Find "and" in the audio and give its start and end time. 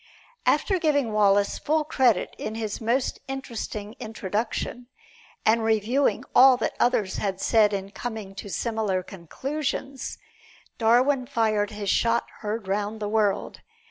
5.45-5.63